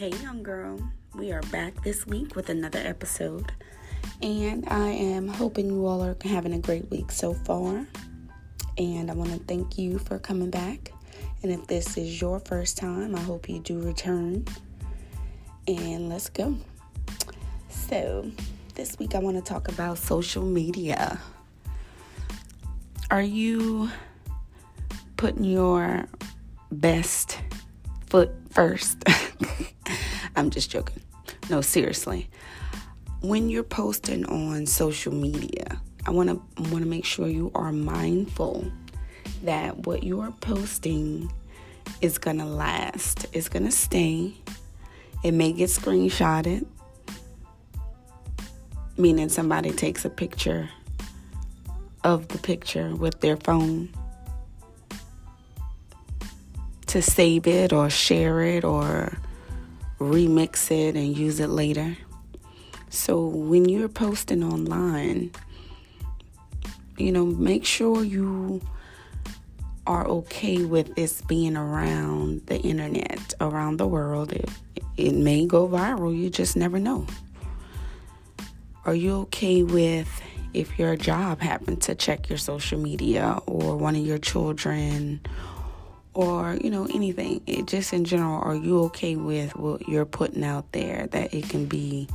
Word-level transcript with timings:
Hey, 0.00 0.14
young 0.22 0.42
girl. 0.42 0.80
We 1.14 1.30
are 1.30 1.42
back 1.52 1.84
this 1.84 2.06
week 2.06 2.34
with 2.34 2.48
another 2.48 2.78
episode. 2.78 3.52
And 4.22 4.66
I 4.66 4.88
am 4.88 5.28
hoping 5.28 5.66
you 5.66 5.84
all 5.84 6.02
are 6.02 6.16
having 6.24 6.54
a 6.54 6.58
great 6.58 6.90
week 6.90 7.12
so 7.12 7.34
far. 7.34 7.86
And 8.78 9.10
I 9.10 9.14
want 9.14 9.30
to 9.32 9.38
thank 9.40 9.76
you 9.76 9.98
for 9.98 10.18
coming 10.18 10.48
back. 10.48 10.94
And 11.42 11.52
if 11.52 11.66
this 11.66 11.98
is 11.98 12.18
your 12.18 12.40
first 12.40 12.78
time, 12.78 13.14
I 13.14 13.20
hope 13.20 13.46
you 13.46 13.58
do 13.58 13.78
return. 13.78 14.46
And 15.68 16.08
let's 16.08 16.30
go. 16.30 16.56
So, 17.68 18.30
this 18.76 18.98
week 18.98 19.14
I 19.14 19.18
want 19.18 19.36
to 19.36 19.42
talk 19.42 19.68
about 19.68 19.98
social 19.98 20.46
media. 20.46 21.20
Are 23.10 23.20
you 23.20 23.90
putting 25.18 25.44
your 25.44 26.06
best 26.72 27.38
foot 28.06 28.30
first? 28.48 29.04
I'm 30.36 30.50
just 30.50 30.70
joking. 30.70 31.02
No, 31.48 31.60
seriously. 31.60 32.28
When 33.20 33.48
you're 33.48 33.62
posting 33.62 34.24
on 34.26 34.66
social 34.66 35.12
media, 35.12 35.80
I 36.06 36.10
want 36.10 36.28
to 36.28 36.62
want 36.70 36.82
to 36.82 36.88
make 36.88 37.04
sure 37.04 37.28
you 37.28 37.50
are 37.54 37.72
mindful 37.72 38.70
that 39.42 39.86
what 39.86 40.02
you 40.02 40.20
are 40.20 40.32
posting 40.40 41.30
is 42.00 42.18
going 42.18 42.38
to 42.38 42.44
last. 42.44 43.26
It's 43.32 43.48
going 43.48 43.64
to 43.64 43.72
stay. 43.72 44.34
It 45.22 45.32
may 45.32 45.52
get 45.52 45.68
screenshotted, 45.68 46.66
meaning 48.96 49.28
somebody 49.28 49.70
takes 49.70 50.04
a 50.04 50.10
picture 50.10 50.70
of 52.02 52.28
the 52.28 52.38
picture 52.38 52.94
with 52.94 53.20
their 53.20 53.36
phone 53.36 53.90
to 56.86 57.02
save 57.02 57.46
it 57.46 57.72
or 57.72 57.90
share 57.90 58.40
it 58.40 58.64
or 58.64 59.12
remix 60.00 60.70
it 60.70 60.96
and 60.96 61.16
use 61.16 61.40
it 61.40 61.50
later. 61.50 61.96
So 62.88 63.26
when 63.26 63.68
you're 63.68 63.88
posting 63.88 64.42
online, 64.42 65.30
you 66.96 67.12
know, 67.12 67.26
make 67.26 67.64
sure 67.64 68.02
you 68.02 68.60
are 69.86 70.06
okay 70.06 70.64
with 70.64 70.94
this 70.96 71.22
being 71.22 71.56
around 71.56 72.46
the 72.46 72.58
internet, 72.60 73.34
around 73.40 73.76
the 73.76 73.86
world. 73.86 74.32
It, 74.32 74.48
it 74.96 75.14
may 75.14 75.46
go 75.46 75.68
viral, 75.68 76.16
you 76.16 76.30
just 76.30 76.56
never 76.56 76.78
know. 76.78 77.06
Are 78.84 78.94
you 78.94 79.12
okay 79.22 79.62
with 79.62 80.08
if 80.52 80.78
your 80.78 80.96
job 80.96 81.40
happened 81.40 81.82
to 81.82 81.94
check 81.94 82.28
your 82.28 82.38
social 82.38 82.78
media 82.78 83.38
or 83.46 83.76
one 83.76 83.94
of 83.94 84.04
your 84.04 84.18
children 84.18 85.20
or 86.14 86.58
you 86.60 86.70
know 86.70 86.86
anything 86.86 87.40
it 87.46 87.66
just 87.66 87.92
in 87.92 88.04
general 88.04 88.40
are 88.42 88.54
you 88.54 88.80
okay 88.80 89.16
with 89.16 89.54
what 89.56 89.88
you're 89.88 90.04
putting 90.04 90.44
out 90.44 90.70
there 90.72 91.06
that 91.12 91.32
it 91.32 91.48
can 91.48 91.66
be 91.66 92.08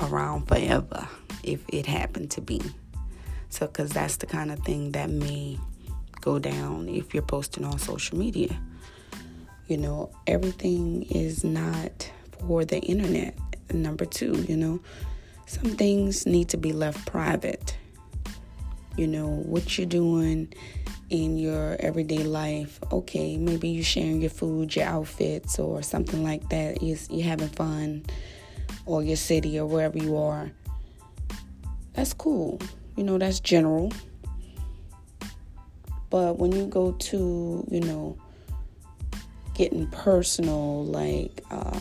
around 0.00 0.46
forever 0.46 1.06
if 1.42 1.62
it 1.68 1.86
happened 1.86 2.30
to 2.30 2.40
be? 2.40 2.60
So 3.48 3.66
because 3.66 3.90
that's 3.90 4.16
the 4.16 4.26
kind 4.26 4.50
of 4.50 4.58
thing 4.60 4.92
that 4.92 5.10
may 5.10 5.58
go 6.20 6.38
down 6.38 6.88
if 6.88 7.14
you're 7.14 7.22
posting 7.22 7.64
on 7.64 7.78
social 7.78 8.18
media. 8.18 8.58
You 9.68 9.76
know 9.76 10.10
everything 10.26 11.02
is 11.04 11.44
not 11.44 12.10
for 12.46 12.64
the 12.64 12.78
internet 12.80 13.36
number 13.72 14.04
two 14.04 14.44
you 14.48 14.56
know. 14.56 14.80
Some 15.48 15.76
things 15.76 16.26
need 16.26 16.48
to 16.48 16.56
be 16.56 16.72
left 16.72 17.06
private. 17.06 17.76
You 18.96 19.06
know 19.06 19.28
what 19.28 19.76
you're 19.78 19.86
doing 19.86 20.52
in 21.10 21.36
your 21.36 21.76
everyday 21.80 22.24
life. 22.24 22.78
Okay, 22.90 23.36
maybe 23.36 23.68
you're 23.68 23.84
sharing 23.84 24.20
your 24.20 24.30
food, 24.30 24.74
your 24.74 24.86
outfits, 24.86 25.58
or 25.58 25.82
something 25.82 26.22
like 26.22 26.48
that. 26.48 26.82
You're, 26.82 26.98
you're 27.10 27.26
having 27.28 27.48
fun, 27.48 28.04
or 28.86 29.02
your 29.02 29.16
city, 29.16 29.58
or 29.58 29.66
wherever 29.66 29.98
you 29.98 30.16
are. 30.16 30.50
That's 31.94 32.12
cool. 32.12 32.60
You 32.96 33.04
know, 33.04 33.18
that's 33.18 33.40
general. 33.40 33.92
But 36.10 36.38
when 36.38 36.52
you 36.52 36.66
go 36.66 36.92
to, 36.92 37.66
you 37.70 37.80
know, 37.80 38.16
getting 39.54 39.86
personal, 39.88 40.84
like, 40.84 41.42
uh, 41.50 41.80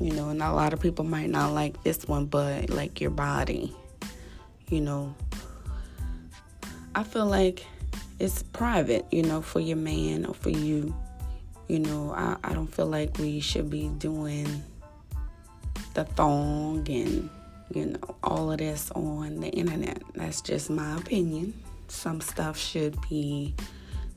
you 0.00 0.12
know, 0.12 0.30
and 0.30 0.42
a 0.42 0.52
lot 0.52 0.72
of 0.72 0.80
people 0.80 1.04
might 1.04 1.30
not 1.30 1.52
like 1.52 1.82
this 1.82 2.06
one, 2.06 2.26
but 2.26 2.70
like 2.70 3.00
your 3.00 3.10
body, 3.10 3.74
you 4.68 4.80
know, 4.80 5.14
I 6.94 7.04
feel 7.04 7.26
like 7.26 7.64
it's 8.18 8.42
private, 8.42 9.06
you 9.10 9.22
know, 9.22 9.40
for 9.40 9.60
your 9.60 9.76
man 9.76 10.26
or 10.26 10.34
for 10.34 10.50
you. 10.50 10.94
You 11.68 11.78
know, 11.78 12.12
I, 12.14 12.36
I 12.44 12.52
don't 12.52 12.66
feel 12.66 12.86
like 12.86 13.18
we 13.18 13.40
should 13.40 13.70
be 13.70 13.88
doing 13.88 14.62
the 15.94 16.04
thong 16.04 16.86
and, 16.88 17.30
you 17.72 17.86
know, 17.86 18.16
all 18.22 18.52
of 18.52 18.58
this 18.58 18.90
on 18.90 19.40
the 19.40 19.48
internet. 19.48 20.02
That's 20.14 20.42
just 20.42 20.68
my 20.68 20.96
opinion. 20.98 21.54
Some 21.88 22.20
stuff 22.20 22.58
should 22.58 22.96
be, 23.08 23.54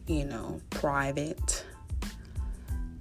you 0.07 0.25
know, 0.25 0.59
private. 0.69 1.65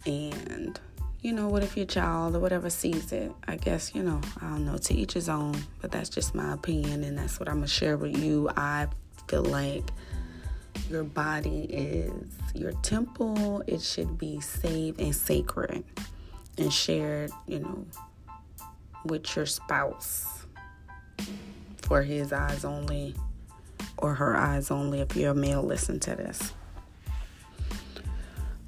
And, 0.07 0.79
you 1.21 1.33
know, 1.33 1.49
what 1.49 1.65
if 1.65 1.77
your 1.77 1.87
child 1.87 2.37
or 2.37 2.39
whatever 2.39 2.71
sees 2.71 3.11
it? 3.11 3.33
I 3.49 3.57
guess, 3.57 3.93
you 3.95 4.03
know, 4.03 4.21
I 4.41 4.51
don't 4.51 4.67
know, 4.67 4.77
to 4.77 4.95
each 4.95 5.15
his 5.15 5.29
own. 5.29 5.57
But 5.81 5.91
that's 5.91 6.11
just 6.11 6.35
my 6.35 6.53
opinion 6.53 7.03
and 7.03 7.19
that's 7.19 7.41
what 7.41 7.49
I'm 7.49 7.57
going 7.57 7.67
to 7.67 7.73
share 7.73 7.97
with 7.97 8.17
you. 8.17 8.51
I 8.57 8.87
feel 9.29 9.43
like 9.43 9.85
your 10.91 11.05
body 11.05 11.67
is 11.71 12.13
your 12.55 12.73
temple. 12.83 13.63
It 13.67 13.81
should 13.81 14.19
be 14.19 14.41
saved 14.41 15.01
and 15.01 15.15
sacred 15.15 15.85
and 16.59 16.73
shared, 16.73 17.31
you 17.47 17.61
know, 17.61 17.87
with 19.05 19.37
your 19.37 19.47
spouse 19.47 20.47
for 21.83 22.03
his 22.03 22.33
eyes 22.33 22.65
only 22.65 23.15
or 23.99 24.15
her 24.15 24.37
eyes 24.37 24.71
only 24.71 25.01
if 25.01 25.15
you're 25.15 25.33
a 25.33 25.35
male 25.35 25.63
listen 25.63 26.01
to 26.01 26.15
this 26.17 26.53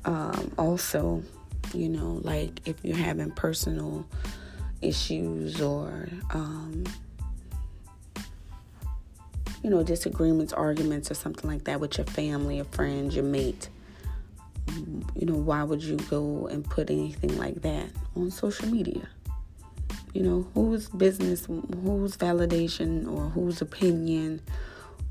um, 0.05 0.53
also 0.59 1.23
you 1.75 1.88
know 1.88 2.21
like 2.23 2.61
if 2.67 2.77
you're 2.84 2.97
having 2.97 3.31
personal 3.31 4.06
issues 4.83 5.61
or 5.61 6.09
um, 6.33 6.84
you 9.66 9.71
know, 9.71 9.82
disagreements, 9.82 10.53
arguments, 10.53 11.10
or 11.10 11.15
something 11.15 11.50
like 11.50 11.65
that 11.65 11.81
with 11.81 11.99
your 11.99 12.06
family, 12.06 12.54
your 12.54 12.65
friends, 12.66 13.16
your 13.16 13.25
mate, 13.25 13.69
you 15.16 15.27
know, 15.27 15.34
why 15.34 15.65
would 15.65 15.82
you 15.82 15.97
go 16.09 16.47
and 16.47 16.65
put 16.65 16.88
anything 16.88 17.37
like 17.37 17.62
that 17.62 17.87
on 18.15 18.31
social 18.31 18.69
media? 18.69 19.09
You 20.15 20.22
know, 20.22 20.47
whose 20.55 20.88
business, 20.88 21.47
whose 21.47 22.16
validation, 22.16 23.12
or 23.12 23.28
whose 23.31 23.60
opinion, 23.60 24.41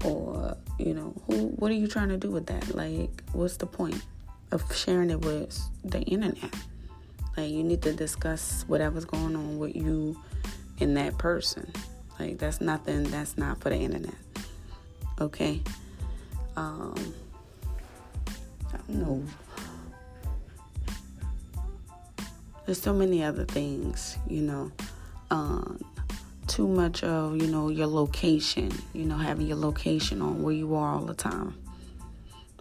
or, 0.05 0.55
you 0.79 0.93
know, 0.93 1.13
who, 1.27 1.47
what 1.57 1.69
are 1.69 1.75
you 1.75 1.87
trying 1.87 2.07
to 2.07 2.17
do 2.17 2.31
with 2.31 2.45
that? 2.45 2.73
Like, 2.73 3.23
what's 3.33 3.57
the 3.57 3.65
point 3.65 4.01
of 4.53 4.73
sharing 4.73 5.09
it 5.09 5.19
with 5.19 5.59
the 5.83 5.99
internet? 6.03 6.55
Like, 7.35 7.51
you 7.51 7.61
need 7.61 7.81
to 7.81 7.91
discuss 7.91 8.63
whatever's 8.69 9.03
going 9.03 9.35
on 9.35 9.57
with 9.59 9.75
you 9.75 10.17
and 10.79 10.95
that 10.95 11.17
person. 11.17 11.69
Like, 12.17 12.37
that's 12.37 12.61
nothing, 12.61 13.03
that's 13.03 13.37
not 13.37 13.59
for 13.59 13.69
the 13.69 13.75
internet. 13.75 14.15
Okay. 15.19 15.61
Um, 16.57 17.13
I 18.73 18.77
don't 18.87 18.89
know. 18.89 19.23
There's 22.65 22.81
so 22.81 22.93
many 22.93 23.23
other 23.23 23.45
things, 23.45 24.17
you 24.27 24.41
know. 24.41 24.71
Um, 25.31 25.83
too 26.47 26.67
much 26.67 27.03
of, 27.03 27.41
you 27.41 27.47
know, 27.47 27.69
your 27.69 27.87
location, 27.87 28.71
you 28.93 29.05
know, 29.05 29.17
having 29.17 29.47
your 29.47 29.57
location 29.57 30.21
on 30.21 30.41
where 30.41 30.53
you 30.53 30.75
are 30.75 30.95
all 30.95 31.05
the 31.05 31.13
time. 31.13 31.55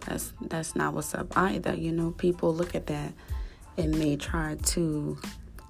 That's 0.05 0.33
that's 0.41 0.75
not 0.75 0.93
what's 0.93 1.15
up 1.15 1.35
either. 1.37 1.73
You 1.75 1.91
know, 1.91 2.11
people 2.11 2.53
look 2.53 2.75
at 2.75 2.87
that 2.87 3.13
and 3.77 3.97
may 3.97 4.15
try 4.15 4.55
to 4.55 5.17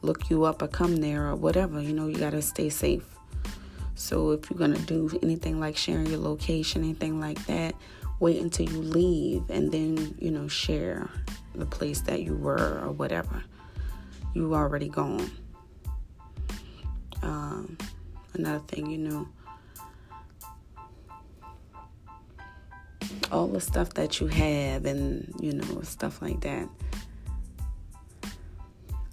look 0.02 0.30
you 0.30 0.44
up 0.44 0.62
or 0.62 0.68
come 0.68 0.98
there 0.98 1.30
or 1.30 1.36
whatever. 1.36 1.82
You 1.82 1.94
know, 1.94 2.08
you 2.08 2.18
gotta 2.18 2.42
stay 2.42 2.70
safe. 2.70 3.04
So 3.96 4.32
if 4.32 4.50
you're 4.50 4.60
gonna 4.60 4.78
do 4.80 5.10
anything 5.24 5.60
like 5.60 5.78
sharing 5.78 6.08
your 6.08 6.20
location, 6.20 6.84
anything 6.84 7.20
like 7.20 7.44
that, 7.46 7.76
wait 8.20 8.42
until 8.42 8.70
you 8.70 8.82
leave 8.82 9.50
and 9.50 9.72
then, 9.72 10.16
you 10.20 10.32
know, 10.32 10.48
share 10.48 11.10
the 11.56 11.66
place 11.66 12.02
that 12.02 12.22
you 12.22 12.36
were 12.36 12.82
or 12.84 12.92
whatever. 12.92 13.44
You 14.34 14.54
already 14.54 14.90
gone. 14.90 15.32
Um, 17.22 17.78
another 18.34 18.64
thing, 18.68 18.92
you 18.92 18.98
know, 18.98 19.28
all 23.32 23.48
the 23.48 23.62
stuff 23.62 23.94
that 23.94 24.20
you 24.20 24.28
have 24.28 24.86
and, 24.86 25.34
you 25.40 25.54
know, 25.54 25.82
stuff 25.82 26.22
like 26.22 26.42
that. 26.42 26.68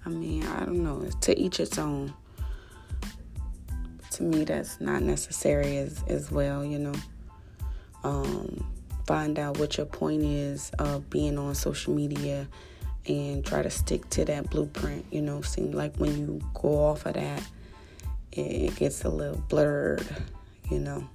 I 0.05 0.09
mean, 0.09 0.43
I 0.43 0.65
don't 0.65 0.83
know, 0.83 1.09
to 1.21 1.39
each 1.39 1.61
its 1.61 1.77
own 1.77 2.13
to 4.13 4.23
me 4.23 4.43
that's 4.43 4.79
not 4.79 5.01
necessary 5.01 5.77
as 5.77 6.03
as 6.07 6.31
well 6.31 6.63
you 6.63 6.79
know 6.79 6.93
um, 8.03 8.65
find 9.05 9.39
out 9.39 9.57
what 9.59 9.77
your 9.77 9.85
point 9.85 10.23
is 10.23 10.71
of 10.79 11.09
being 11.09 11.37
on 11.37 11.55
social 11.55 11.93
media 11.93 12.47
and 13.07 13.45
try 13.45 13.61
to 13.61 13.69
stick 13.69 14.09
to 14.11 14.25
that 14.25 14.49
blueprint. 14.49 15.05
You 15.11 15.21
know, 15.21 15.41
seem 15.41 15.71
like 15.71 15.95
when 15.97 16.17
you 16.17 16.41
go 16.53 16.69
off 16.69 17.05
of 17.05 17.15
that, 17.15 17.43
it 18.31 18.75
gets 18.75 19.03
a 19.03 19.09
little 19.09 19.41
blurred. 19.49 20.05
You 20.69 20.79
know, 20.79 21.07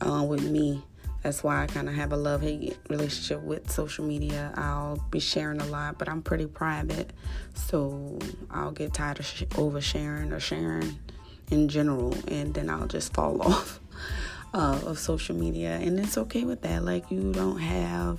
uh, 0.00 0.24
with 0.24 0.48
me. 0.48 0.82
That's 1.22 1.44
why 1.44 1.62
I 1.62 1.68
kind 1.68 1.88
of 1.88 1.94
have 1.94 2.12
a 2.12 2.16
love 2.16 2.42
hate 2.42 2.76
relationship 2.88 3.42
with 3.42 3.70
social 3.70 4.04
media. 4.04 4.52
I'll 4.56 4.96
be 5.12 5.20
sharing 5.20 5.60
a 5.60 5.66
lot, 5.66 5.96
but 5.96 6.08
I'm 6.08 6.20
pretty 6.20 6.46
private. 6.46 7.12
So 7.54 8.18
I'll 8.50 8.72
get 8.72 8.92
tired 8.92 9.20
of 9.20 9.26
sh- 9.26 9.44
oversharing 9.50 10.32
or 10.32 10.40
sharing 10.40 10.98
in 11.50 11.68
general, 11.68 12.14
and 12.28 12.54
then 12.54 12.70
I'll 12.70 12.86
just 12.86 13.12
fall 13.12 13.42
off 13.50 13.80
uh, 14.54 14.80
of 14.86 14.98
social 14.98 15.36
media. 15.36 15.76
And 15.76 15.98
it's 15.98 16.18
okay 16.18 16.44
with 16.44 16.62
that. 16.62 16.84
Like, 16.84 17.10
you 17.10 17.32
don't 17.32 17.58
have 17.58 18.18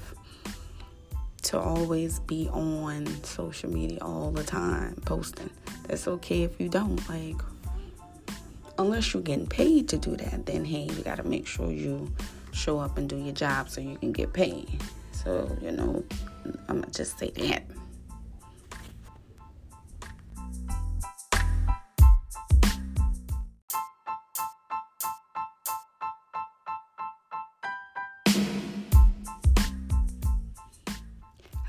to 1.43 1.59
always 1.59 2.19
be 2.21 2.47
on 2.49 3.05
social 3.23 3.69
media 3.69 3.99
all 4.01 4.31
the 4.31 4.43
time 4.43 4.95
posting. 5.05 5.49
That's 5.87 6.07
okay 6.07 6.43
if 6.43 6.59
you 6.59 6.69
don't. 6.69 7.07
Like, 7.09 7.41
unless 8.77 9.13
you're 9.13 9.23
getting 9.23 9.47
paid 9.47 9.89
to 9.89 9.97
do 9.97 10.15
that, 10.15 10.45
then 10.45 10.65
hey, 10.65 10.83
you 10.83 11.03
got 11.03 11.17
to 11.17 11.23
make 11.23 11.45
sure 11.45 11.71
you 11.71 12.11
show 12.53 12.79
up 12.79 12.97
and 12.97 13.09
do 13.09 13.17
your 13.17 13.33
job 13.33 13.69
so 13.69 13.81
you 13.81 13.97
can 13.97 14.11
get 14.11 14.33
paid. 14.33 14.79
So, 15.11 15.55
you 15.61 15.71
know, 15.71 16.03
I'm 16.67 16.81
going 16.81 16.83
to 16.83 16.91
just 16.91 17.19
say 17.19 17.31
that. 17.31 17.63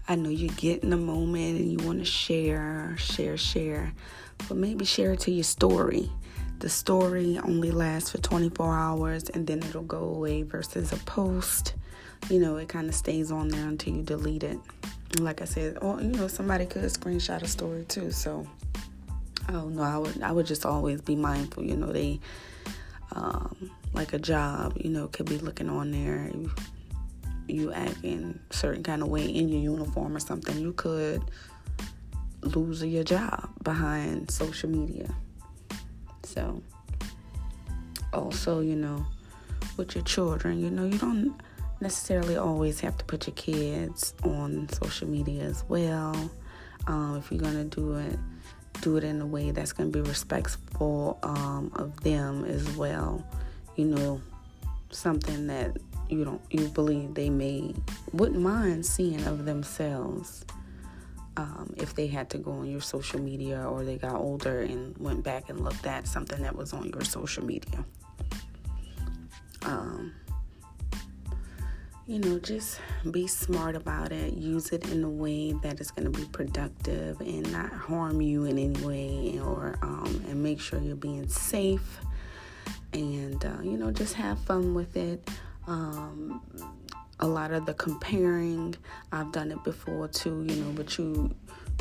I 0.07 0.17
know 0.17 0.29
you 0.29 0.49
get 0.49 0.83
in 0.83 0.93
a 0.93 0.99
moment 0.99 1.59
and 1.59 1.73
you 1.73 1.87
want 1.87 2.01
to 2.01 2.05
share, 2.05 2.95
share, 2.99 3.37
share, 3.37 3.93
but 4.49 4.57
maybe 4.57 4.85
share 4.85 5.13
it 5.13 5.21
to 5.21 5.31
your 5.31 5.45
story. 5.45 6.11
The 6.59 6.69
story 6.69 7.39
only 7.43 7.71
lasts 7.71 8.11
for 8.11 8.19
24 8.19 8.75
hours 8.75 9.29
and 9.31 9.47
then 9.47 9.59
it'll 9.59 9.83
go 9.83 9.99
away 9.99 10.43
versus 10.43 10.93
a 10.93 10.97
post. 10.99 11.75
You 12.31 12.41
know 12.41 12.57
it 12.57 12.69
kind 12.69 12.89
of 12.89 12.95
stays 12.95 13.31
on 13.31 13.49
there 13.49 13.67
until 13.67 13.95
you 13.95 14.03
delete 14.03 14.45
it. 14.45 14.59
Like 15.21 15.43
i 15.43 15.45
said 15.45 15.79
or 15.81 16.01
you 16.01 16.09
know 16.09 16.27
somebody 16.27 16.67
could 16.67 16.83
screenshot 16.85 17.43
a 17.43 17.47
story 17.47 17.85
too 17.85 18.11
so 18.11 18.45
oh 19.51 19.69
no 19.69 19.83
i 19.83 19.97
would 19.97 20.23
i 20.23 20.33
would 20.33 20.47
just 20.47 20.67
always 20.67 21.01
be 21.01 21.15
mindful 21.15 21.63
you 21.63 21.77
know 21.77 21.93
they 21.93 22.19
um, 23.13 23.71
like 23.93 24.13
a 24.13 24.19
job 24.19 24.77
you 24.77 24.91
know 24.91 25.07
could 25.09 25.27
be 25.27 25.39
looking 25.39 25.69
on 25.69 25.93
there 25.93 26.31
you 27.49 27.73
acting 27.73 28.39
certain 28.51 28.83
kind 28.83 29.03
of 29.03 29.09
way 29.09 29.25
in 29.25 29.49
your 29.49 29.61
uniform 29.61 30.17
or 30.17 30.21
something 30.21 30.59
you 30.59 30.73
could 30.73 31.23
lose 32.43 32.83
your 32.85 33.05
job 33.05 33.49
behind 33.63 34.31
social 34.31 34.69
media 34.69 35.09
so, 36.35 36.63
also, 38.13 38.61
you 38.61 38.75
know, 38.75 39.05
with 39.77 39.95
your 39.95 40.05
children, 40.05 40.61
you 40.61 40.71
know, 40.71 40.85
you 40.85 40.99
don't 40.99 41.35
necessarily 41.81 42.37
always 42.37 42.81
have 42.81 42.97
to 42.99 43.05
put 43.05 43.27
your 43.27 43.35
kids 43.35 44.15
on 44.25 44.69
social 44.71 45.09
media 45.09 45.45
as 45.45 45.65
well. 45.69 46.31
Um, 46.87 47.17
if 47.17 47.31
you're 47.31 47.41
gonna 47.41 47.65
do 47.65 47.95
it, 47.97 48.19
do 48.81 48.97
it 48.97 49.05
in 49.05 49.21
a 49.21 49.27
way 49.27 49.51
that's 49.51 49.73
gonna 49.73 49.91
be 49.91 50.01
respectful 50.01 51.19
um, 51.23 51.71
of 51.77 52.01
them 52.01 52.45
as 52.45 52.69
well. 52.77 53.25
You 53.77 53.87
know, 53.87 54.21
something 54.91 55.47
that 55.49 55.77
you 56.09 56.25
don't 56.25 56.41
you 56.51 56.69
believe 56.69 57.15
they 57.15 57.31
may 57.31 57.75
wouldn't 58.13 58.41
mind 58.41 58.85
seeing 58.85 59.25
of 59.27 59.45
themselves 59.45 60.45
um, 61.37 61.75
if 61.77 61.95
they 61.95 62.07
had 62.07 62.31
to 62.31 62.39
go 62.39 62.53
on 62.53 62.71
your 62.71 62.81
social 62.81 63.21
media 63.21 63.67
or 63.69 63.85
they 63.85 63.97
got 63.97 64.15
older 64.15 64.61
and 64.61 64.97
went 64.99 65.25
back 65.25 65.49
and 65.49 65.61
looked 65.61 65.87
at 65.87 66.07
something 66.07 66.43
that 66.43 66.55
was 66.55 66.73
on 66.73 66.89
your 66.91 67.03
social 67.03 67.45
media. 67.45 67.85
Um, 69.63 70.13
you 72.07 72.19
know, 72.19 72.39
just 72.39 72.81
be 73.11 73.27
smart 73.27 73.75
about 73.75 74.13
it. 74.13 74.35
Use 74.35 74.71
it 74.73 74.91
in 74.93 75.03
a 75.05 75.09
way 75.09 75.53
that 75.63 75.81
is 75.81 75.91
going 75.91 76.11
to 76.11 76.17
be 76.17 76.27
productive 76.27 77.19
and 77.21 77.51
not 77.51 77.73
harm 77.73 78.21
you 78.21 78.45
in 78.45 78.59
any 78.59 78.85
way, 78.85 79.41
or 79.43 79.79
um, 79.81 80.23
and 80.29 80.43
make 80.43 80.61
sure 80.61 80.79
you're 80.81 80.97
being 80.97 81.29
safe. 81.29 82.01
And 82.93 83.43
uh, 83.43 83.63
you 83.63 83.79
know, 83.79 83.91
just 83.91 84.15
have 84.15 84.39
fun 84.41 84.75
with 84.75 84.97
it. 84.97 85.27
Um, 85.67 86.41
a 87.21 87.27
lot 87.27 87.53
of 87.53 87.67
the 87.67 87.75
comparing. 87.75 88.75
I've 89.13 89.33
done 89.33 89.51
it 89.51 89.63
before 89.65 90.09
too, 90.09 90.45
you 90.49 90.57
know, 90.57 90.73
but 90.73 90.99
you 90.99 91.35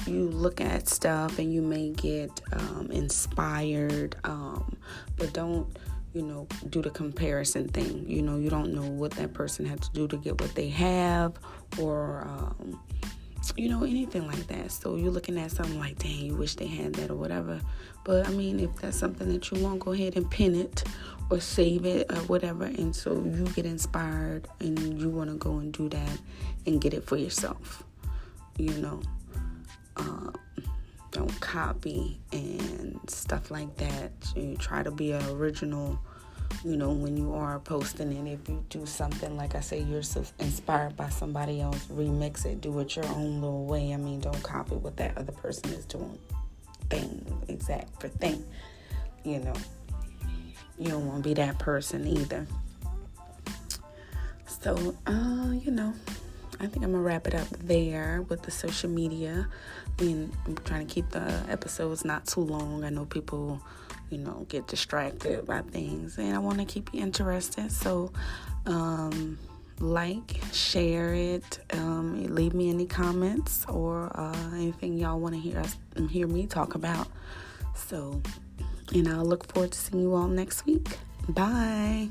you 0.08 0.28
look 0.30 0.60
at 0.60 0.88
stuff 0.88 1.40
and 1.40 1.54
you 1.54 1.62
may 1.62 1.90
get 1.92 2.42
um, 2.52 2.90
inspired, 2.92 4.16
um, 4.24 4.76
but 5.18 5.34
don't 5.34 5.68
you 6.14 6.22
know 6.22 6.48
do 6.70 6.82
the 6.82 6.90
comparison 6.90 7.68
thing. 7.68 8.10
You 8.10 8.22
know, 8.22 8.38
you 8.38 8.50
don't 8.50 8.74
know 8.74 8.90
what 8.90 9.12
that 9.12 9.34
person 9.34 9.66
had 9.66 9.82
to 9.82 9.92
do 9.92 10.08
to 10.08 10.18
get 10.18 10.40
what 10.40 10.56
they 10.56 10.70
have, 10.70 11.34
or 11.80 12.28
um, 12.28 12.80
you 13.56 13.70
know 13.70 13.84
anything 13.84 14.26
like 14.28 14.48
that. 14.48 14.72
So 14.72 14.96
you're 14.96 15.12
looking 15.12 15.38
at 15.38 15.52
something 15.52 15.80
like, 15.80 16.00
dang, 16.00 16.26
you 16.26 16.36
wish 16.36 16.56
they 16.56 16.68
had 16.68 16.94
that 16.96 17.12
or 17.12 17.16
whatever. 17.16 17.60
But 18.04 18.28
I 18.28 18.32
mean, 18.32 18.60
if 18.60 18.76
that's 18.78 18.98
something 18.98 19.32
that 19.34 19.52
you 19.52 19.62
want, 19.62 19.80
go 19.80 19.92
ahead 19.92 20.16
and 20.16 20.30
pin 20.30 20.56
it 20.56 20.84
or 21.30 21.40
save 21.40 21.86
it 21.86 22.12
or 22.12 22.20
whatever. 22.24 22.66
And 22.66 22.96
so 22.96 23.14
you 23.14 23.46
get 23.56 23.66
inspired 23.66 24.48
and 24.60 25.00
you 25.00 25.10
want 25.10 25.30
to 25.30 25.36
go 25.36 25.58
and 25.58 25.74
do 25.74 25.90
that 25.90 26.18
and 26.66 26.80
get 26.80 26.94
it 26.94 27.06
for 27.06 27.18
yourself. 27.18 27.84
You 28.58 28.74
know, 28.74 29.02
uh, 29.98 30.32
don't 31.12 31.40
copy 31.42 32.20
and 32.32 33.00
stuff 33.08 33.52
like 33.52 33.76
that. 33.78 34.12
You 34.36 34.56
try 34.58 34.84
to 34.84 34.92
be 34.92 35.12
an 35.12 35.26
original. 35.30 36.00
You 36.64 36.78
know, 36.78 36.92
when 36.92 37.18
you 37.18 37.34
are 37.34 37.60
posting, 37.60 38.10
and 38.18 38.28
if 38.28 38.48
you 38.48 38.64
do 38.70 38.86
something 38.86 39.36
like 39.36 39.56
I 39.56 39.60
say, 39.60 39.82
you're 39.82 40.02
so 40.04 40.24
inspired 40.40 40.96
by 40.96 41.10
somebody 41.10 41.60
else, 41.60 41.88
remix 41.88 42.46
it, 42.46 42.62
do 42.62 42.80
it 42.80 42.96
your 42.96 43.06
own 43.08 43.42
little 43.42 43.66
way. 43.66 43.94
I 43.94 43.98
mean, 43.98 44.22
don't 44.22 44.42
copy 44.44 44.76
what 44.76 44.96
that 44.98 45.18
other 45.18 45.34
person 45.34 45.72
is 45.72 45.86
doing, 45.86 46.18
thing 46.90 47.26
exact 47.50 48.00
for 48.02 48.08
thing. 48.08 48.46
You 49.24 49.40
know, 49.40 49.54
you 50.78 50.90
don't 50.90 51.06
want 51.08 51.24
to 51.24 51.30
be 51.30 51.34
that 51.36 51.60
person 51.60 52.08
either. 52.08 52.48
So, 54.46 54.96
uh, 55.06 55.52
you 55.52 55.72
know, 55.72 55.94
I 56.60 56.68
think 56.68 56.86
I'm 56.86 56.92
gonna 56.92 57.00
wrap 57.04 57.28
it 57.28 57.36
up 57.36 57.50
there 57.50 58.22
with 58.30 58.44
the 58.44 58.52
social 58.52 58.90
media. 58.90 59.50
I 60.00 60.04
mean, 60.04 60.32
I'm 60.46 60.56
trying 60.60 60.88
to 60.88 60.94
keep 60.94 61.10
the 61.10 61.44
episodes 61.50 62.06
not 62.06 62.26
too 62.26 62.40
long. 62.40 62.86
I 62.86 62.90
know 62.90 63.04
people, 63.04 63.62
you 64.14 64.20
know, 64.20 64.46
get 64.48 64.68
distracted 64.68 65.46
by 65.46 65.62
things, 65.62 66.18
and 66.18 66.36
I 66.36 66.40
want 66.40 66.60
to 66.60 66.66
keep 66.66 66.94
you 66.94 67.02
interested. 67.02 67.72
So, 67.72 68.12
um, 68.66 69.40
like, 69.80 70.40
share 70.52 71.14
it, 71.14 71.60
um, 71.74 72.24
leave 72.34 72.54
me 72.54 72.70
any 72.70 72.86
comments 72.86 73.66
or 73.68 74.12
uh, 74.16 74.36
anything 74.54 74.98
y'all 74.98 75.20
want 75.20 75.34
to 75.34 75.42
hear 75.42 75.58
us 75.60 75.76
hear 76.10 76.28
me 76.28 76.46
talk 76.46 76.76
about. 76.76 77.08
So, 77.76 78.22
and 78.94 79.08
I'll 79.08 79.26
look 79.26 79.52
forward 79.52 79.72
to 79.72 79.78
seeing 79.78 80.04
you 80.04 80.14
all 80.14 80.28
next 80.28 80.66
week. 80.66 80.98
Bye. 81.30 82.10